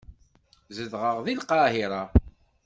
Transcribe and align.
Zedɣeɣ 0.75 1.17
deg 1.25 1.37
Lqahira. 1.39 2.03